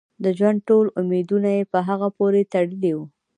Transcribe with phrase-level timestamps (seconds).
[0.23, 3.05] د ژوند ټول امیدونه یې په هغه پورې تړلي وو.